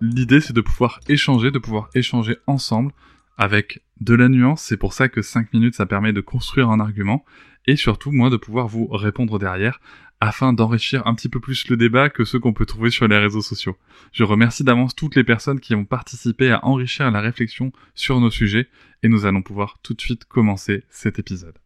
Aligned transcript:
L'idée 0.00 0.40
c'est 0.40 0.54
de 0.54 0.60
pouvoir 0.62 1.00
échanger, 1.08 1.50
de 1.50 1.58
pouvoir 1.58 1.90
échanger 1.94 2.36
ensemble 2.46 2.92
avec 3.36 3.82
de 4.00 4.14
la 4.14 4.28
nuance, 4.28 4.62
c'est 4.62 4.78
pour 4.78 4.94
ça 4.94 5.08
que 5.08 5.20
5 5.20 5.52
minutes 5.52 5.74
ça 5.74 5.86
permet 5.86 6.12
de 6.12 6.22
construire 6.22 6.70
un 6.70 6.80
argument, 6.80 7.24
et 7.66 7.76
surtout 7.76 8.10
moi 8.10 8.30
de 8.30 8.38
pouvoir 8.38 8.66
vous 8.66 8.86
répondre 8.86 9.38
derrière 9.38 9.80
afin 10.20 10.52
d'enrichir 10.52 11.06
un 11.06 11.14
petit 11.14 11.28
peu 11.28 11.40
plus 11.40 11.68
le 11.68 11.76
débat 11.76 12.10
que 12.10 12.24
ceux 12.24 12.38
qu'on 12.38 12.52
peut 12.52 12.66
trouver 12.66 12.90
sur 12.90 13.08
les 13.08 13.18
réseaux 13.18 13.40
sociaux. 13.40 13.76
Je 14.12 14.24
remercie 14.24 14.64
d'avance 14.64 14.94
toutes 14.94 15.16
les 15.16 15.24
personnes 15.24 15.60
qui 15.60 15.74
ont 15.74 15.86
participé 15.86 16.50
à 16.50 16.64
enrichir 16.64 17.10
la 17.10 17.20
réflexion 17.20 17.72
sur 17.94 18.20
nos 18.20 18.30
sujets, 18.30 18.68
et 19.02 19.08
nous 19.08 19.24
allons 19.24 19.42
pouvoir 19.42 19.78
tout 19.82 19.94
de 19.94 20.00
suite 20.00 20.24
commencer 20.24 20.84
cet 20.90 21.18
épisode. 21.18 21.58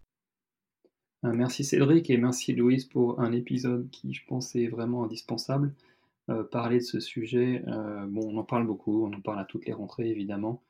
Euh, 1.25 1.33
merci 1.33 1.65
Cédric 1.65 2.11
et 2.11 2.17
merci 2.17 2.53
Louise 2.53 2.85
pour 2.85 3.21
un 3.21 3.33
épisode 3.33 3.89
qui, 3.91 4.13
je 4.13 4.23
pense, 4.27 4.55
est 4.55 4.69
vraiment 4.69 5.05
indispensable. 5.05 5.73
Euh, 6.31 6.43
parler 6.43 6.79
de 6.79 6.83
ce 6.85 7.01
sujet, 7.01 7.63
euh, 7.69 8.07
bon, 8.07 8.33
on 8.33 8.39
en 8.39 8.45
parle 8.45 8.67
beaucoup, 8.67 9.05
on 9.05 9.13
en 9.13 9.21
parle 9.21 9.41
à 9.41 9.45
toutes 9.45 9.67
les 9.67 9.75
rentrées 9.75 10.09
évidemment. 10.09 10.63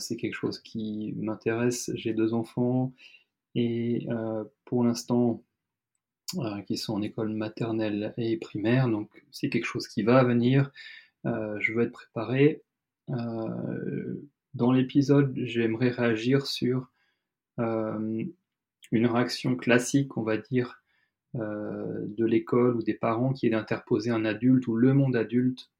c'est 0.00 0.16
quelque 0.16 0.34
chose 0.34 0.58
qui 0.60 1.14
m'intéresse. 1.16 1.90
J'ai 1.94 2.12
deux 2.12 2.34
enfants 2.34 2.92
et 3.54 4.06
pour 4.64 4.84
l'instant, 4.84 5.44
qui 6.66 6.76
sont 6.76 6.94
en 6.94 7.02
école 7.02 7.32
maternelle 7.34 8.14
et 8.16 8.36
primaire, 8.36 8.88
donc 8.88 9.24
c'est 9.30 9.48
quelque 9.50 9.66
chose 9.66 9.86
qui 9.88 10.02
va 10.02 10.24
venir. 10.24 10.72
je 11.24 11.72
veux 11.72 11.82
être 11.84 11.92
préparé. 11.92 12.62
dans 14.54 14.72
l'épisode, 14.72 15.32
j'aimerais 15.36 15.90
réagir 15.90 16.46
sur 16.46 16.90
une 17.58 19.06
réaction 19.06 19.56
classique, 19.56 20.16
on 20.16 20.22
va 20.22 20.36
dire, 20.36 20.79
euh, 20.79 20.79
de 21.34 22.24
l'école 22.24 22.76
ou 22.76 22.82
des 22.82 22.94
parents 22.94 23.32
qui 23.32 23.46
est 23.46 23.50
d'interposer 23.50 24.10
un 24.10 24.24
adulte 24.24 24.66
ou 24.66 24.76
le 24.76 24.94
monde 24.94 25.16
adulte 25.16 25.70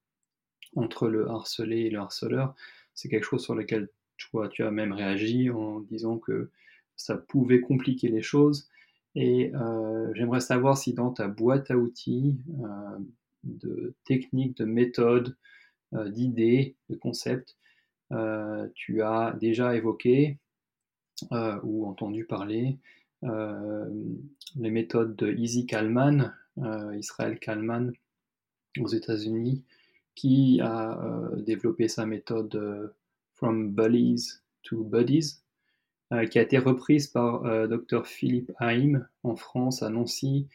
entre 0.76 1.08
le 1.08 1.28
harcelé 1.28 1.80
et 1.80 1.90
le 1.90 1.98
harceleur. 1.98 2.54
C'est 2.94 3.08
quelque 3.08 3.24
chose 3.24 3.42
sur 3.42 3.54
lequel 3.54 3.88
toi, 4.16 4.48
tu 4.48 4.62
as 4.62 4.70
même 4.70 4.92
réagi 4.92 5.50
en 5.50 5.80
disant 5.80 6.18
que 6.18 6.50
ça 6.96 7.16
pouvait 7.16 7.60
compliquer 7.60 8.08
les 8.08 8.22
choses. 8.22 8.68
Et 9.16 9.52
euh, 9.54 10.12
j'aimerais 10.14 10.40
savoir 10.40 10.78
si 10.78 10.92
dans 10.92 11.10
ta 11.10 11.26
boîte 11.26 11.70
à 11.70 11.76
outils 11.76 12.38
euh, 12.62 12.98
de 13.42 13.94
techniques, 14.04 14.56
de 14.58 14.64
méthodes, 14.64 15.36
d'idées, 15.92 16.76
de 16.88 16.94
concepts, 16.94 17.56
tu 18.75 19.02
as 19.02 19.36
déjà 19.41 19.75
évoqué 19.75 20.38
ou 21.32 21.84
entendu 21.84 22.25
parler 22.25 22.78
euh, 22.78 23.00
les 23.22 24.70
méthodes 24.70 25.16
de 25.16 25.32
Easy 25.32 25.66
Kalman, 25.66 26.34
euh, 26.58 26.97
Israël 26.97 27.38
Kalman 27.38 27.92
aux 28.78 28.88
États-Unis, 28.88 29.64
qui 30.14 30.60
a 30.60 31.03
euh, 31.03 31.36
développé 31.42 31.88
sa 31.88 32.06
méthode 32.06 32.94
From 33.34 33.72
Bullies 33.72 34.41
to 34.62 34.84
Buddies, 34.84 35.41
qui 36.31 36.38
a 36.38 36.42
été 36.42 36.58
reprise 36.58 37.06
par 37.06 37.42
Dr 37.69 38.04
Philippe 38.04 38.50
Haim 38.58 39.06
en 39.22 39.37
France, 39.37 39.82
à 39.82 39.91
Nancy, 39.91 40.48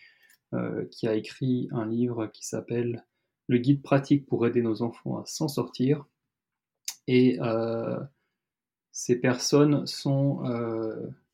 qui 0.91 1.07
a 1.07 1.15
écrit 1.15 1.69
un 1.71 1.85
livre 1.85 2.27
qui 2.27 2.45
s'appelle 2.45 3.05
Le 3.47 3.57
guide 3.57 3.81
pratique 3.81 4.25
pour 4.25 4.45
aider 4.45 4.61
nos 4.61 4.81
enfants 4.81 5.17
à 5.17 5.25
s'en 5.25 5.47
sortir. 5.47 6.05
Et 7.07 7.39
ces 8.91 9.15
personnes 9.15 9.87
sont 9.87 10.43
du 10.43 11.24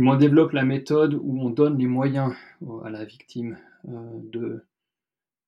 moins 0.00 0.16
développe 0.16 0.52
la 0.52 0.64
méthode 0.64 1.14
où 1.14 1.40
on 1.40 1.50
donne 1.50 1.78
les 1.78 1.86
moyens 1.86 2.34
à 2.84 2.90
la 2.90 3.04
victime 3.04 3.58
euh, 3.88 4.18
de 4.22 4.64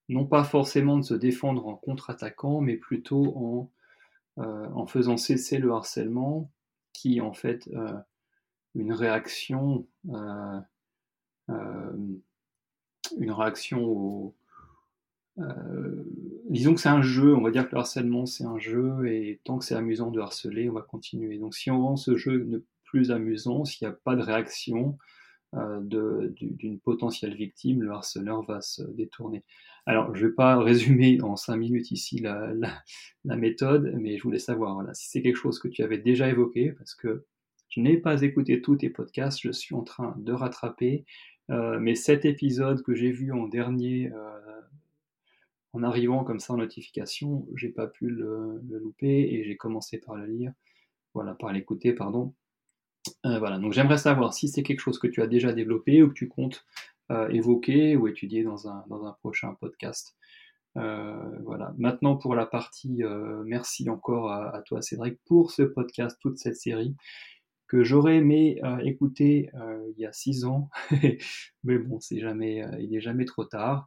non 0.09 0.27
pas 0.27 0.45
forcément 0.45 0.99
de 0.99 1.05
se 1.05 1.15
défendre 1.15 1.67
en 1.69 1.77
contre-attaquant, 1.77 2.61
mais 2.61 2.77
plutôt 2.77 3.37
en, 3.37 3.71
euh, 4.39 4.69
en, 4.75 4.87
faisant 4.87 5.17
cesser 5.17 5.59
le 5.59 5.71
harcèlement, 5.71 6.51
qui 6.93 7.19
est 7.19 7.21
en 7.21 7.33
fait 7.33 7.69
euh, 7.75 7.93
une 8.75 8.93
réaction, 8.93 9.87
une 10.09 10.67
réaction 13.21 13.85
au, 13.85 14.35
disons 16.49 16.75
que 16.75 16.81
c'est 16.81 16.89
un 16.89 17.03
jeu, 17.03 17.35
on 17.37 17.43
va 17.43 17.53
dire 17.53 17.69
que 17.69 17.75
le 17.75 17.79
harcèlement 17.79 18.27
c'est 18.27 18.45
un 18.45 18.59
jeu, 18.59 19.07
et 19.07 19.41
tant 19.45 19.59
que 19.59 19.65
c'est 19.65 19.77
amusant 19.77 20.11
de 20.11 20.21
harceler, 20.21 20.69
on 20.69 20.75
va 20.75 20.83
continuer. 20.83 21.39
Donc 21.39 21.55
si 21.55 21.71
on 21.71 21.81
rend 21.83 21.97
ce 21.97 22.17
jeu 22.17 22.65
plus 22.91 23.13
amusant 23.13 23.65
s'il 23.65 23.87
n'y 23.87 23.93
a 23.93 23.97
pas 24.05 24.17
de 24.17 24.23
réaction 24.23 24.99
euh, 25.57 25.81
d'une 25.81 26.79
potentielle 26.81 27.35
victime, 27.35 27.83
le 27.83 27.91
harceleur 27.91 28.43
va 28.43 28.61
se 28.61 28.83
détourner. 28.83 29.45
Alors, 29.87 30.15
je 30.15 30.25
ne 30.25 30.29
vais 30.29 30.35
pas 30.35 30.59
résumer 30.63 31.21
en 31.23 31.37
cinq 31.37 31.57
minutes 31.57 31.91
ici 31.91 32.21
la, 32.21 32.53
méthode, 33.25 33.93
mais 33.99 34.17
je 34.17 34.23
voulais 34.23 34.39
savoir 34.39 34.85
si 34.95 35.09
c'est 35.09 35.23
quelque 35.23 35.37
chose 35.37 35.59
que 35.59 35.69
tu 35.69 35.83
avais 35.83 35.99
déjà 35.99 36.29
évoqué, 36.29 36.73
parce 36.73 36.95
que 36.95 37.25
je 37.69 37.81
n'ai 37.81 37.97
pas 37.97 38.23
écouté 38.23 38.61
tous 38.61 38.77
tes 38.77 38.91
podcasts, 38.91 39.41
je 39.41 39.53
suis 39.53 39.75
en 39.75 39.83
train 39.83 40.15
de 40.19 40.33
rattraper, 40.33 41.05
euh, 41.51 41.79
mais 41.81 41.95
cet 41.95 42.25
épisode 42.25 42.83
que 42.83 42.95
j'ai 42.95 43.11
vu 43.11 43.33
en 43.33 43.47
dernier, 43.49 44.13
euh, 44.13 44.61
en 45.73 45.83
arrivant 45.83 46.25
comme 46.25 46.41
ça 46.41 46.53
en 46.53 46.59
notification, 46.59 47.47
j'ai 47.57 47.71
pas 47.71 47.87
pu 47.87 48.09
le, 48.09 48.61
le 48.69 48.79
louper 48.79 49.29
et 49.33 49.45
j'ai 49.45 49.57
commencé 49.57 49.99
par 49.99 50.17
le 50.17 50.27
lire, 50.27 50.53
voilà, 51.15 51.35
par 51.35 51.53
l'écouter, 51.53 51.93
pardon. 51.93 52.35
Euh, 53.27 53.39
voilà, 53.39 53.59
donc 53.59 53.73
j'aimerais 53.73 53.99
savoir 53.99 54.35
si 54.35 54.49
c'est 54.49 54.63
quelque 54.63 54.81
chose 54.81 54.99
que 54.99 55.07
tu 55.07 55.23
as 55.23 55.27
déjà 55.27 55.53
développé 55.53 56.03
ou 56.03 56.09
que 56.09 56.15
tu 56.15 56.29
comptes 56.29 56.65
euh, 57.11 57.29
évoquer 57.29 57.97
ou 57.97 58.09
étudier 58.09 58.43
dans 58.43 58.69
un, 58.69 58.85
prochain 59.21 59.55
podcast. 59.61 60.17
Euh, 60.77 61.39
voilà. 61.45 61.75
Maintenant 61.79 62.17
pour 62.17 62.35
la 62.35 62.47
partie, 62.47 63.03
merci 63.45 63.89
encore 63.89 64.31
à, 64.31 64.63
toi 64.63 64.83
Cédric 64.83 65.19
pour 65.27 65.51
ce 65.51 65.63
podcast, 65.63 66.17
toute 66.21 66.39
cette 66.39 66.57
série 66.57 66.97
que 67.67 67.85
j'aurais 67.85 68.17
aimé 68.17 68.61
écouter 68.83 69.49
il 69.55 70.01
y 70.01 70.05
a 70.05 70.13
six 70.13 70.45
ans, 70.45 70.71
mais 71.63 71.79
bon, 71.79 72.01
c'est 72.01 72.19
jamais, 72.19 72.65
il 72.81 72.91
n'est 72.91 73.01
jamais 73.01 73.25
trop 73.25 73.45
tard. 73.45 73.87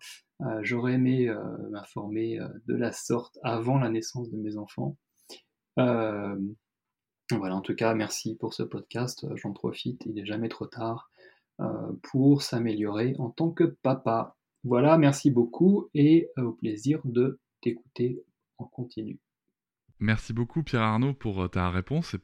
j'aurais 0.61 0.93
aimé 0.93 1.33
m'informer 1.69 2.39
de 2.65 2.75
la 2.75 2.93
sorte 2.93 3.37
avant 3.43 3.79
la 3.79 3.89
naissance 3.89 4.29
de 4.29 4.37
mes 4.37 4.55
enfants. 4.55 4.97
Voilà, 7.31 7.55
en 7.55 7.61
tout 7.61 7.75
cas, 7.75 7.93
merci 7.93 8.35
pour 8.35 8.53
ce 8.53 8.63
podcast. 8.63 9.23
Euh, 9.23 9.35
j'en 9.35 9.53
profite, 9.53 10.05
il 10.05 10.13
n'est 10.13 10.25
jamais 10.25 10.49
trop 10.49 10.67
tard 10.67 11.09
euh, 11.61 11.65
pour 12.03 12.41
s'améliorer 12.41 13.15
en 13.17 13.29
tant 13.29 13.51
que 13.51 13.63
papa. 13.63 14.35
Voilà, 14.63 14.97
merci 14.97 15.31
beaucoup 15.31 15.89
et 15.93 16.29
euh, 16.37 16.43
au 16.43 16.51
plaisir 16.51 16.99
de 17.05 17.39
t'écouter 17.61 18.23
en 18.57 18.65
continu. 18.65 19.19
Merci 19.99 20.33
beaucoup 20.33 20.63
Pierre 20.63 20.81
Arnaud 20.81 21.13
pour 21.13 21.49
ta 21.49 21.69
réponse 21.69 22.13
et 22.13 22.19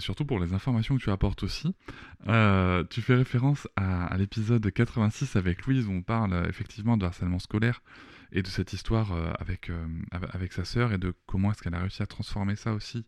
surtout 0.00 0.26
pour 0.26 0.38
les 0.38 0.52
informations 0.52 0.98
que 0.98 1.02
tu 1.02 1.10
apportes 1.10 1.44
aussi. 1.44 1.74
tu 2.20 3.00
fais 3.00 3.14
référence 3.14 3.66
à, 3.76 4.14
l'épisode 4.18 4.70
86 4.70 5.36
avec 5.36 5.64
Louise 5.64 5.86
où 5.86 5.92
on 5.92 6.02
parle 6.02 6.46
effectivement 6.50 6.98
de 6.98 7.06
harcèlement 7.06 7.38
scolaire 7.38 7.82
et 8.32 8.42
de 8.42 8.48
cette 8.48 8.74
histoire 8.74 9.12
avec, 9.40 9.70
avec 10.10 10.52
sa 10.52 10.66
sœur 10.66 10.92
et 10.92 10.98
de 10.98 11.14
comment 11.24 11.52
est-ce 11.52 11.62
qu'elle 11.62 11.74
a 11.74 11.80
réussi 11.80 12.02
à 12.02 12.06
transformer 12.06 12.56
ça 12.56 12.74
aussi 12.74 13.06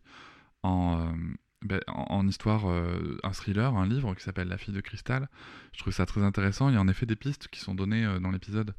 en, 0.65 1.13
ben, 1.61 1.79
en, 1.87 2.27
histoire, 2.27 2.69
euh, 2.69 3.17
un 3.23 3.31
thriller, 3.31 3.75
un 3.75 3.87
livre 3.87 4.13
qui 4.15 4.23
s'appelle 4.23 4.47
La 4.47 4.57
fille 4.57 4.73
de 4.73 4.81
cristal. 4.81 5.29
Je 5.73 5.79
trouve 5.79 5.93
ça 5.93 6.05
très 6.05 6.21
intéressant. 6.21 6.69
Il 6.69 6.75
y 6.75 6.77
a 6.77 6.81
en 6.81 6.87
effet 6.87 7.05
des 7.05 7.15
pistes 7.15 7.47
qui 7.47 7.59
sont 7.59 7.75
données 7.75 8.05
euh, 8.05 8.19
dans 8.19 8.31
l'épisode 8.31 8.75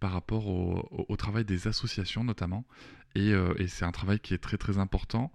par 0.00 0.12
rapport 0.12 0.46
au, 0.46 1.16
travail 1.16 1.44
des 1.44 1.66
associations 1.66 2.22
notamment. 2.22 2.64
Euh, 3.16 3.54
et, 3.58 3.66
c'est 3.66 3.84
un 3.84 3.90
travail 3.90 4.20
qui 4.20 4.34
est 4.34 4.38
très 4.38 4.56
très 4.56 4.78
important. 4.78 5.32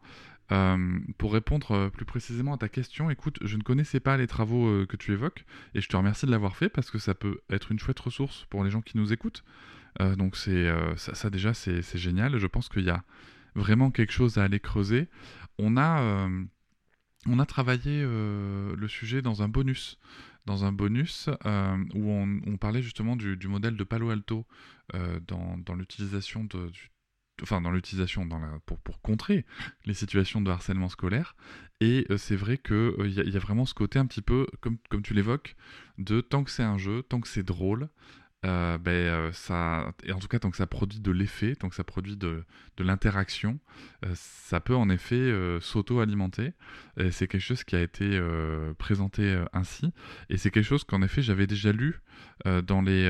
Euh, 0.51 1.00
pour 1.18 1.34
répondre 1.34 1.72
euh, 1.72 1.90
plus 1.90 2.06
précisément 2.06 2.54
à 2.54 2.57
ta 2.57 2.69
question, 2.69 3.10
écoute, 3.10 3.40
je 3.42 3.56
ne 3.56 3.63
connaissais 3.63 4.00
pas 4.00 4.18
les 4.18 4.28
travaux 4.28 4.68
euh, 4.68 4.86
que 4.86 4.98
tu 4.98 5.13
évoques 5.13 5.45
et 5.74 5.81
je 5.81 5.88
te 5.88 5.95
remercie 5.95 6.25
de 6.25 6.31
l'avoir 6.31 6.57
fait 6.57 6.69
parce 6.69 6.92
que 6.92 7.00
ça 7.00 7.16
peut 7.16 7.40
être 7.50 7.72
une 7.72 7.80
chouette 7.80 8.00
ressource 8.00 8.45
pour 8.50 8.63
les 8.63 8.69
gens 8.69 8.81
qui 8.81 8.98
nous 8.98 9.13
écoutent. 9.13 9.44
donc 10.18 10.36
c'est 10.36 10.72
ça, 10.98 11.30
déjà 11.30 11.54
c'est 11.54 11.98
génial. 11.98 12.38
Je 12.38 12.48
pense 12.48 12.68
qu'il 12.68 12.84
y 12.84 12.90
a 12.90 13.04
vraiment 13.56 13.92
quelque 13.92 14.12
chose 14.12 14.38
à 14.38 14.44
aller 14.44 14.60
creuser. 14.60 15.07
On 15.59 15.77
a 15.77 16.29
on 17.25 17.39
a 17.39 17.45
travaillé 17.45 18.01
le 18.03 18.88
sujet 18.88 19.21
dans 19.21 19.44
un 19.44 19.47
bonus 19.47 19.97
dans 20.45 20.65
un 20.65 20.73
bonus 20.73 21.29
où 21.94 22.11
on, 22.11 22.57
parlait 22.57 22.81
justement 22.81 23.15
du, 23.15 23.47
modèle 23.47 23.77
de 23.77 23.83
Palo 23.83 24.09
Alto 24.09 24.45
dans, 25.27 25.57
dans 25.57 25.75
l'utilisation 25.75 26.47
enfin 27.41 27.61
dans 27.61 27.71
l'utilisation 27.71 28.27
pour, 28.65 28.79
pour 28.79 29.01
contrer 29.01 29.45
les 29.85 29.94
situations 29.94 30.41
de 30.41 30.51
harcèlement 30.51 30.89
scolaire. 30.89 31.35
Et 31.81 32.06
euh, 32.09 32.17
c'est 32.17 32.35
vrai 32.35 32.57
qu'il 32.57 32.75
euh, 32.75 33.07
il 33.07 33.29
y, 33.29 33.35
a 33.35 33.39
vraiment 33.39 33.65
ce 33.65 33.73
côté 33.73 33.99
un 33.99 34.06
petit 34.06 34.21
peu, 34.21 34.47
comme, 34.61 34.77
comme 34.89 35.01
tu 35.01 35.13
l'évoques, 35.13 35.56
de 35.97 36.21
tant 36.21 36.44
que 36.44 36.51
c'est 36.51 36.63
un 36.63 36.77
jeu, 36.77 37.03
tant 37.03 37.19
que 37.19 37.27
c'est 37.27 37.44
drôle, 37.44 37.89
euh, 38.45 38.78
ben, 38.78 39.31
ça, 39.34 39.94
et 40.04 40.12
en 40.12 40.19
tout 40.19 40.28
cas 40.28 40.40
tant 40.40 40.51
que 40.51 40.57
ça 40.57 40.68
produit 40.68 41.00
de 41.00 41.12
l'effet, 41.12 41.56
tant 41.56 41.69
que 41.69 41.75
ça 41.75 41.84
produit 41.84 42.18
de, 42.18 42.44
de 42.78 42.84
l'interaction, 42.84 43.60
ça 44.16 44.60
peut 44.60 44.75
en 44.75 44.90
effet 44.90 45.31
s'auto-alimenter. 45.62 46.54
C'est 47.12 47.28
quelque 47.28 47.42
chose 47.42 47.63
qui 47.63 47.75
a 47.75 47.81
été 47.81 48.22
présenté 48.78 49.42
ainsi. 49.54 49.92
Et 50.30 50.38
c'est 50.38 50.51
quelque 50.51 50.66
chose 50.66 50.84
qu'en 50.84 51.01
effet 51.01 51.22
j'avais 51.22 51.48
déjà 51.48 51.72
lu 51.72 52.01
dans 52.45 52.81
les, 52.81 53.10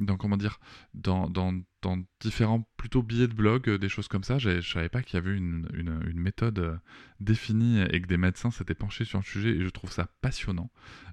dans 0.00 0.16
comment 0.16 0.36
dire, 0.36 0.58
dans, 0.94 1.28
dans 1.28 1.52
dans 1.84 2.02
différents 2.20 2.66
plutôt 2.78 3.02
billets 3.02 3.28
de 3.28 3.34
blog, 3.34 3.68
euh, 3.68 3.78
des 3.78 3.88
choses 3.88 4.08
comme 4.08 4.24
ça. 4.24 4.38
Je 4.38 4.60
savais 4.62 4.88
pas 4.88 5.02
qu'il 5.02 5.14
y 5.14 5.22
avait 5.22 5.36
une, 5.36 5.68
une, 5.74 6.18
méthode 6.18 6.58
euh, 6.58 6.76
définie 7.20 7.82
et 7.82 8.00
que 8.00 8.06
des 8.06 8.16
médecins 8.16 8.50
s'étaient 8.50 8.74
penchés 8.74 9.04
sur 9.04 9.18
le 9.18 9.24
sujet 9.24 9.50
et 9.50 9.62
je 9.62 9.68
trouve 9.68 9.92
ça 9.92 10.08
passionnant. 10.22 10.70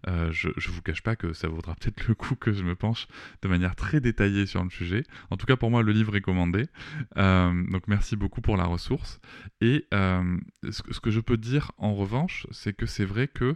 Euh, 0.08 0.32
je, 0.32 0.50
je 0.58 0.72
vous 0.72 0.82
cache 0.82 1.04
pas 1.04 1.16
que 1.18 1.34
ça 1.34 1.50
vaudra 1.50 1.76
peut-être 1.76 2.08
le 2.08 2.16
coup 2.16 2.36
que 2.36 2.54
je 2.54 2.64
me 2.64 2.76
penche 2.76 3.08
de 3.42 3.48
manière 3.50 3.76
très 3.76 4.00
détaillée 4.00 4.46
sur 4.46 4.64
le 4.64 4.70
sujet. 4.70 5.04
En 5.30 5.38
tout 5.38 5.46
cas, 5.46 5.58
pour 5.58 5.70
moi, 5.70 5.84
le 5.84 5.92
livre 5.92 6.16
est 6.16 6.22
commandé. 6.22 6.68
donc 7.16 7.88
merci 7.88 8.16
beaucoup 8.16 8.42
pour 8.42 8.56
la 8.56 8.66
ressource. 8.66 9.20
Et 9.60 9.86
ce, 9.92 10.82
ce, 10.90 11.00
que 11.00 11.12
je 11.12 11.20
peux 11.20 11.38
dire 11.38 11.72
en 11.78 11.94
revanche, 11.94 12.48
c'est 12.52 12.74
que 12.74 12.86
c'est 12.86 13.06
vrai 13.06 13.28
que 13.28 13.56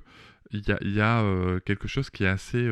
il 0.52 0.68
y 0.68 0.72
a, 0.72 0.78
y 0.84 1.02
a 1.02 1.60
quelque 1.62 1.88
chose 1.88 2.10
qui 2.10 2.24
est 2.24 2.28
assez 2.28 2.70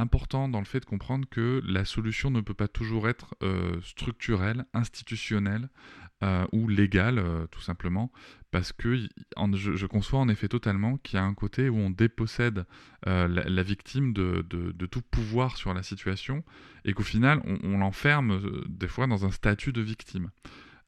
important 0.00 0.48
dans 0.48 0.58
le 0.58 0.64
fait 0.64 0.80
de 0.80 0.84
comprendre 0.84 1.26
que 1.30 1.62
la 1.64 1.84
solution 1.84 2.30
ne 2.30 2.40
peut 2.40 2.54
pas 2.54 2.68
toujours 2.68 3.08
être 3.08 3.34
euh, 3.42 3.80
structurelle, 3.82 4.64
institutionnelle 4.74 5.68
euh, 6.22 6.46
ou 6.52 6.68
légale, 6.68 7.18
euh, 7.18 7.46
tout 7.46 7.60
simplement, 7.60 8.10
parce 8.50 8.72
que 8.72 8.96
je, 8.96 9.86
conçois 9.86 10.18
en 10.18 10.28
effet 10.28 10.48
totalement 10.48 10.96
qu'il 10.98 11.18
y 11.18 11.22
a 11.22 11.24
un 11.24 11.34
côté 11.34 11.68
où 11.68 11.76
on 11.76 11.90
dépossède 11.90 12.66
la, 13.06 13.62
victime 13.62 14.12
de, 14.12 14.42
tout 14.86 15.02
pouvoir 15.02 15.56
sur 15.56 15.72
la 15.72 15.82
situation 15.82 16.44
et 16.84 16.92
qu'au 16.92 17.04
final, 17.04 17.40
on 17.62 17.78
l'enferme 17.78 18.40
des 18.68 18.88
fois 18.88 19.06
dans 19.06 19.24
un 19.24 19.30
statut 19.30 19.72
de 19.72 19.80
victime. 19.80 20.30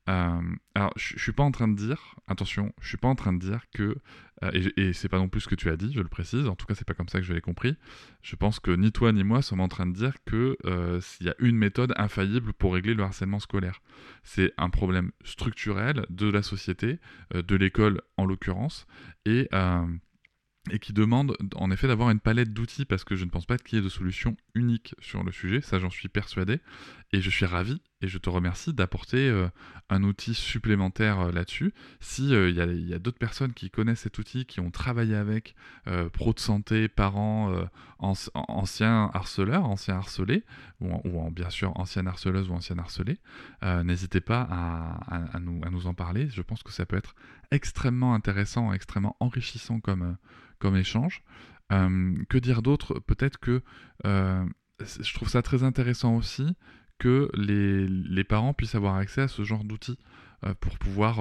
Alors, 0.06 0.92
je, 0.96 1.18
suis 1.18 1.32
pas 1.32 1.44
en 1.44 1.52
train 1.52 1.68
de 1.68 1.76
dire, 1.76 2.16
attention, 2.26 2.72
je 2.80 2.88
suis 2.88 2.96
pas 2.96 3.08
en 3.08 3.14
train 3.14 3.32
de 3.32 3.38
dire 3.38 3.66
que, 3.72 3.96
et, 4.52 4.88
et 4.88 4.92
c'est 4.92 5.08
pas 5.08 5.18
non 5.18 5.28
plus 5.28 5.42
ce 5.42 5.48
que 5.48 5.54
tu 5.54 5.68
as 5.70 5.76
dit, 5.76 5.92
je 5.92 6.00
le 6.00 6.08
précise, 6.08 6.46
en 6.46 6.56
tout 6.56 6.66
cas, 6.66 6.74
c'est 6.74 6.86
pas 6.86 6.94
comme 6.94 7.08
ça 7.08 7.18
que 7.20 7.24
je 7.24 7.32
l'ai 7.32 7.40
compris. 7.40 7.76
Je 8.22 8.36
pense 8.36 8.60
que 8.60 8.70
ni 8.70 8.92
toi 8.92 9.12
ni 9.12 9.24
moi 9.24 9.42
sommes 9.42 9.60
en 9.60 9.68
train 9.68 9.86
de 9.86 9.92
dire 9.92 10.14
que 10.24 10.56
euh, 10.64 11.00
s'il 11.00 11.26
y 11.26 11.30
a 11.30 11.34
une 11.38 11.56
méthode 11.56 11.92
infaillible 11.96 12.52
pour 12.52 12.74
régler 12.74 12.94
le 12.94 13.02
harcèlement 13.02 13.40
scolaire. 13.40 13.80
C'est 14.24 14.52
un 14.58 14.70
problème 14.70 15.12
structurel 15.24 16.06
de 16.10 16.28
la 16.28 16.42
société, 16.42 16.98
de 17.34 17.56
l'école 17.56 18.00
en 18.16 18.24
l'occurrence, 18.24 18.86
et 19.24 19.48
et 20.70 20.78
qui 20.78 20.92
demande 20.92 21.36
en 21.56 21.70
effet 21.70 21.88
d'avoir 21.88 22.10
une 22.10 22.20
palette 22.20 22.52
d'outils 22.52 22.84
parce 22.84 23.04
que 23.04 23.16
je 23.16 23.24
ne 23.24 23.30
pense 23.30 23.46
pas 23.46 23.58
qu'il 23.58 23.78
y 23.78 23.80
ait 23.80 23.84
de 23.84 23.88
solution 23.88 24.36
unique 24.54 24.94
sur 25.00 25.24
le 25.24 25.32
sujet, 25.32 25.60
ça 25.60 25.78
j'en 25.78 25.90
suis 25.90 26.08
persuadé, 26.08 26.60
et 27.12 27.20
je 27.20 27.30
suis 27.30 27.46
ravi 27.46 27.80
et 28.02 28.08
je 28.08 28.18
te 28.18 28.28
remercie 28.28 28.72
d'apporter 28.72 29.28
euh, 29.28 29.48
un 29.88 30.02
outil 30.02 30.34
supplémentaire 30.34 31.20
euh, 31.20 31.32
là-dessus. 31.32 31.72
Si 32.00 32.34
euh, 32.34 32.50
il 32.50 32.88
y 32.88 32.94
a, 32.94 32.98
d'autres 32.98 33.18
personnes 33.18 33.52
qui 33.52 33.70
connaissent 33.70 34.00
cet 34.00 34.18
outil, 34.18 34.44
qui 34.44 34.60
ont 34.60 34.70
travaillé 34.70 35.14
avec, 35.14 35.54
pro 36.12 36.32
de 36.32 36.40
santé, 36.40 36.88
parents, 36.88 37.52
anciens 37.98 39.10
harceleurs, 39.14 39.64
anciens 39.64 39.96
harcelés, 39.96 40.44
ou, 40.80 41.30
bien 41.30 41.50
sûr 41.50 41.72
anciennes 41.78 42.06
harceleuses 42.06 42.48
ou 42.48 42.54
anciens 42.54 42.78
harcelés, 42.78 43.18
n'hésitez 43.84 44.20
pas 44.20 44.42
à, 44.42 45.38
nous, 45.40 45.60
à 45.64 45.70
nous 45.70 45.86
en 45.86 45.94
parler. 45.94 46.28
Je 46.30 46.42
pense 46.42 46.62
que 46.62 46.72
ça 46.72 46.86
peut 46.86 46.96
être 46.96 47.14
extrêmement 47.52 48.14
intéressant, 48.14 48.72
extrêmement 48.72 49.16
enrichissant 49.20 49.78
comme 49.78 50.16
comme 50.58 50.76
échange. 50.76 51.22
Euh, 51.72 52.14
que 52.28 52.38
dire 52.38 52.62
d'autre? 52.62 53.00
Peut-être 53.00 53.38
que 53.38 53.62
euh, 54.06 54.44
je 54.80 55.14
trouve 55.14 55.28
ça 55.28 55.42
très 55.42 55.62
intéressant 55.62 56.16
aussi 56.16 56.54
que 56.98 57.30
les, 57.34 57.86
les, 57.88 58.24
parents 58.24 58.52
puissent 58.54 58.76
avoir 58.76 58.94
accès 58.96 59.22
à 59.22 59.28
ce 59.28 59.42
genre 59.42 59.64
d'outils 59.64 59.98
euh, 60.44 60.54
pour 60.60 60.78
pouvoir 60.78 61.16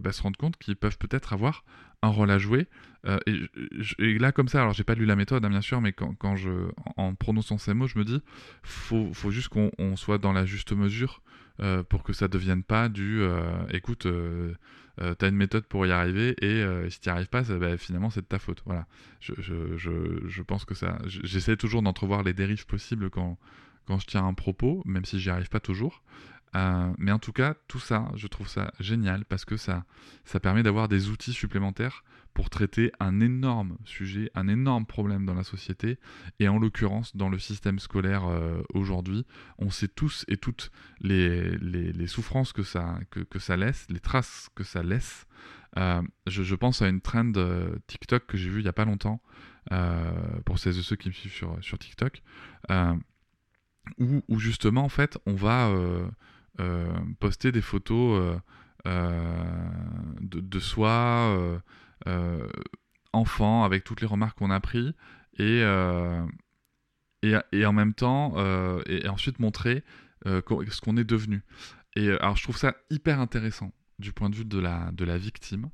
bah, 0.00 0.12
se 0.12 0.22
rendre 0.22 0.36
compte 0.36 0.56
qu'ils 0.58 0.76
peuvent 0.76 0.98
peut-être 0.98 1.32
avoir 1.32 1.64
un 2.02 2.08
rôle 2.08 2.30
à 2.30 2.38
jouer. 2.38 2.68
Et, 3.26 4.18
là, 4.18 4.30
comme 4.30 4.48
ça, 4.48 4.60
alors 4.60 4.74
j'ai 4.74 4.84
pas 4.84 4.94
lu 4.94 5.06
la 5.06 5.16
méthode, 5.16 5.44
hein, 5.44 5.50
bien 5.50 5.62
sûr, 5.62 5.80
mais 5.80 5.92
quand, 5.92 6.14
quand, 6.14 6.36
je, 6.36 6.50
en 6.96 7.14
prononçant 7.14 7.58
ces 7.58 7.74
mots, 7.74 7.86
je 7.86 7.98
me 7.98 8.04
dis, 8.04 8.20
faut, 8.62 9.12
faut 9.14 9.30
juste 9.30 9.48
qu'on 9.48 9.96
soit 9.96 10.18
dans 10.18 10.32
la 10.32 10.44
juste 10.44 10.72
mesure 10.72 11.22
pour 11.88 12.02
que 12.02 12.12
ça 12.12 12.28
devienne 12.28 12.62
pas 12.62 12.88
du, 12.88 13.22
écoute 13.70 14.06
euh, 15.00 15.14
tu 15.18 15.24
as 15.24 15.28
une 15.28 15.36
méthode 15.36 15.64
pour 15.64 15.86
y 15.86 15.92
arriver 15.92 16.34
et 16.40 16.62
euh, 16.62 16.90
si 16.90 17.00
tu 17.00 17.08
n'y 17.08 17.12
arrives 17.12 17.28
pas, 17.28 17.42
bah, 17.42 17.76
finalement 17.76 18.10
c'est 18.10 18.22
de 18.22 18.26
ta 18.26 18.38
faute. 18.38 18.62
Voilà. 18.64 18.86
Je, 19.20 19.32
je, 19.38 19.76
je, 19.76 19.90
je 20.26 20.42
pense 20.42 20.64
que 20.64 20.74
ça. 20.74 20.98
J'essaie 21.06 21.56
toujours 21.56 21.82
d'entrevoir 21.82 22.22
les 22.22 22.32
dérives 22.32 22.66
possibles 22.66 23.10
quand, 23.10 23.38
quand 23.86 23.98
je 23.98 24.06
tiens 24.06 24.26
un 24.26 24.34
propos, 24.34 24.82
même 24.86 25.04
si 25.04 25.20
j'y 25.20 25.30
arrive 25.30 25.48
pas 25.48 25.60
toujours. 25.60 26.02
Euh, 26.56 26.92
mais 26.98 27.12
en 27.12 27.18
tout 27.18 27.32
cas, 27.32 27.54
tout 27.68 27.78
ça, 27.78 28.10
je 28.14 28.26
trouve 28.26 28.48
ça 28.48 28.72
génial 28.80 29.24
parce 29.24 29.44
que 29.44 29.56
ça, 29.56 29.84
ça 30.24 30.40
permet 30.40 30.62
d'avoir 30.62 30.88
des 30.88 31.10
outils 31.10 31.32
supplémentaires 31.32 32.04
pour 32.34 32.50
traiter 32.50 32.92
un 33.00 33.20
énorme 33.20 33.76
sujet, 33.84 34.30
un 34.34 34.48
énorme 34.48 34.86
problème 34.86 35.26
dans 35.26 35.34
la 35.34 35.42
société, 35.42 35.98
et 36.38 36.48
en 36.48 36.58
l'occurrence 36.58 37.16
dans 37.16 37.28
le 37.28 37.38
système 37.38 37.78
scolaire 37.78 38.26
euh, 38.26 38.62
aujourd'hui. 38.72 39.26
On 39.58 39.70
sait 39.70 39.88
tous 39.88 40.24
et 40.28 40.36
toutes 40.36 40.70
les, 41.00 41.50
les, 41.58 42.06
souffrances 42.06 42.52
que 42.52 42.62
ça, 42.62 42.98
que, 43.10 43.20
que, 43.20 43.38
ça 43.38 43.56
laisse, 43.56 43.86
les 43.90 44.00
traces 44.00 44.48
que 44.54 44.64
ça 44.64 44.82
laisse. 44.82 45.26
Euh, 45.76 46.00
je, 46.26 46.54
pense 46.54 46.80
à 46.80 46.88
une 46.88 47.00
trend 47.00 47.32
TikTok 47.88 48.26
que 48.26 48.36
j'ai 48.36 48.48
vue 48.48 48.60
il 48.60 48.64
n'y 48.64 48.68
a 48.68 48.72
pas 48.72 48.84
longtemps, 48.84 49.20
pour 50.46 50.58
celles 50.58 50.78
et 50.78 50.82
ceux 50.82 50.96
qui 50.96 51.08
me 51.08 51.14
suivent 51.14 51.32
sur, 51.32 51.58
sur 51.60 51.78
TikTok, 51.78 52.22
où, 53.98 54.38
justement, 54.38 54.84
en 54.84 54.88
fait, 54.88 55.18
on 55.26 55.34
va 55.34 55.74
poster 57.20 57.52
des 57.52 57.62
photos 57.62 58.20
euh, 58.20 58.38
euh, 58.86 59.70
de, 60.20 60.58
soi, 60.58 61.60
enfant, 63.12 63.64
avec 63.64 63.84
toutes 63.84 64.00
les 64.00 64.06
remarques 64.06 64.38
qu'on 64.38 64.50
a 64.50 64.60
prises, 64.60 64.94
et, 65.38 65.62
et, 67.22 67.66
en 67.66 67.72
même 67.72 67.94
temps, 67.94 68.34
et, 68.86 69.08
ensuite 69.08 69.38
montrer 69.38 69.84
ce 70.24 70.80
qu'on 70.80 70.96
est 70.96 71.04
devenu. 71.04 71.42
Et 71.96 72.10
alors 72.10 72.36
je 72.36 72.42
trouve 72.42 72.56
ça 72.56 72.74
hyper 72.90 73.20
intéressant 73.20 73.72
du 73.98 74.12
point 74.12 74.30
de 74.30 74.36
vue 74.36 74.44
de 74.44 74.58
la, 74.58 74.90
de 74.92 75.04
la 75.04 75.18
victime, 75.18 75.70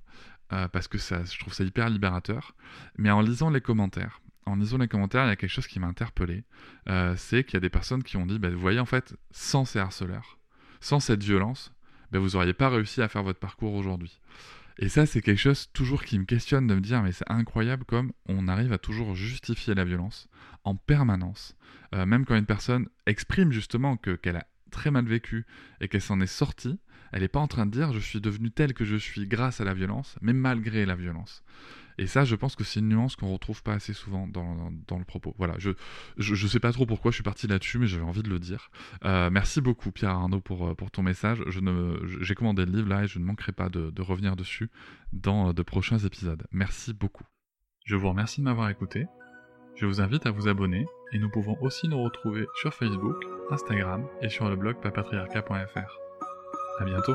parce 0.49 0.89
que 0.89 0.99
ça, 0.99 1.25
je 1.25 1.39
trouve 1.39 1.53
ça 1.53 1.65
hyper 1.65 1.89
libérateur. 1.89 2.55
Mais 2.99 3.11
en 3.11 3.21
lisant 3.21 3.51
les 3.51 3.61
commentaires, 3.61 4.21
en 4.47 4.57
lisant 4.57 4.79
les 4.79 4.89
commentaires, 4.89 5.25
il 5.25 5.29
y 5.29 5.33
a 5.33 5.37
quelque 5.37 5.51
chose 5.51 5.67
qui 5.67 5.81
m'a 5.81 5.87
interpellé. 5.87 6.45
c'est 7.17 7.45
qu'il 7.45 7.55
y 7.55 7.57
a 7.59 7.61
des 7.61 7.71
personnes 7.71 8.03
qui 8.03 8.17
ont 8.17 8.27
dit, 8.27 8.39
bah, 8.39 8.51
vous 8.51 8.59
voyez, 8.59 8.81
en 8.81 8.87
fait, 8.87 9.15
sans 9.31 9.65
ces 9.65 9.79
harceleurs, 9.79 10.39
sans 10.85 11.01
cette 11.01 11.23
violence, 11.23 11.73
ben 12.13 12.19
vous 12.19 12.31
n'auriez 12.31 12.53
pas 12.53 12.69
réussi 12.69 13.01
à 13.01 13.09
faire 13.09 13.23
votre 13.23 13.39
parcours 13.39 13.73
aujourd'hui. 13.73 14.21
Et 14.79 14.91
ça, 14.91 15.07
c'est 15.07 15.23
quelque 15.23 15.39
chose 15.39 15.71
toujours 15.73 16.05
qui 16.05 16.19
me 16.19 16.25
questionne 16.25 16.67
de 16.67 16.75
me 16.75 16.83
dire, 16.83 17.03
mais 17.03 17.13
c'est 17.13 17.31
incroyable 17.31 17.87
comme 17.87 18.13
on 18.27 18.49
arrive 18.49 18.73
à 18.73 18.77
toujours 18.77 19.15
justifier 19.15 19.75
la 19.75 19.85
violence 19.85 20.29
en 20.63 20.75
permanence. 20.75 21.57
Euh, 21.95 22.05
même 22.05 22.27
quand 22.27 22.37
une 22.37 22.45
personne 22.45 22.89
exprime 23.07 23.51
justement 23.51 23.97
que, 23.97 24.11
qu'elle 24.11 24.37
a 24.37 24.47
très 24.71 24.91
mal 24.91 25.07
vécu 25.07 25.47
et 25.81 25.89
qu'elle 25.89 26.03
s'en 26.03 26.21
est 26.21 26.27
sortie, 26.27 26.79
elle 27.13 27.23
n'est 27.23 27.29
pas 27.29 27.41
en 27.41 27.49
train 27.49 27.65
de 27.65 27.71
dire 27.71 27.95
je 27.95 28.01
suis 28.01 28.21
devenu 28.21 28.51
tel 28.51 28.75
que 28.75 28.85
je 28.85 28.97
suis 28.97 29.27
grâce 29.27 29.63
à 29.63 29.65
la 29.65 29.73
violence, 29.73 30.17
mais 30.21 30.35
malgré 30.35 30.85
la 30.85 30.97
violence. 30.97 31.45
Et 31.99 32.07
ça, 32.07 32.25
je 32.25 32.35
pense 32.35 32.57
que 32.57 32.65
c'est 32.65 32.81
une 32.81 32.89
nuance 32.89 33.17
qu'on 33.17 33.33
retrouve 33.33 33.63
pas 33.63 33.75
assez 33.75 33.93
souvent 33.93 34.27
dans, 34.27 34.99
le 34.99 35.05
propos. 35.05 35.35
Voilà, 35.39 35.55
je, 35.59 35.71
je, 36.17 36.47
sais 36.47 36.61
pas 36.61 36.73
trop 36.73 36.87
pourquoi 36.87 37.11
je 37.11 37.17
suis 37.17 37.23
parti 37.23 37.47
là-dessus, 37.47 37.79
mais 37.79 37.87
j'avais 37.87 38.03
envie 38.05 38.23
de 38.23 38.31
le 38.31 38.39
dire. 38.39 38.71
Euh, 39.05 39.31
merci 39.31 39.61
beaucoup, 39.61 39.91
Pierre 39.91 40.11
Arnaud, 40.11 40.41
pour, 40.41 40.69
euh, 40.69 40.75
pour 40.75 40.91
ton 40.91 41.03
message. 41.03 41.43
Je 41.47 41.61
ne, 41.61 41.99
j'ai 42.21 42.35
commandé 42.35 42.65
le 42.65 42.73
livre 42.73 42.89
là 42.89 43.05
et 43.05 43.07
je 43.07 43.19
ne 43.19 43.25
manquerai 43.25 43.53
pas 43.53 43.69
de, 43.69 43.91
de 43.91 44.03
revenir 44.03 44.37
dessus 44.37 44.71
dans 45.13 45.51
euh, 45.51 45.53
de 45.53 45.63
prochains 45.63 45.99
épisodes. 45.99 46.47
Merci 46.53 46.93
beaucoup. 46.93 47.25
Je 47.85 47.97
vous 47.97 48.09
remercie 48.09 48.41
de 48.41 48.45
m'avoir 48.45 48.71
écouté. 48.71 49.07
Je 49.77 49.87
vous 49.87 50.01
invite 50.01 50.27
à 50.27 50.31
vous 50.31 50.49
abonner 50.49 50.87
et 51.13 51.19
nous 51.19 51.31
pouvons 51.31 51.57
aussi 51.61 51.89
nous 51.89 52.03
retrouver 52.03 52.47
sur 52.61 52.73
Facebook, 52.73 53.17
Instagram 53.51 54.07
et 54.23 54.29
sur 54.29 54.49
le 54.49 54.57
blog 54.57 54.81
papatriarca.fr. 54.81 55.99
À 56.81 56.85
bientôt. 56.85 57.15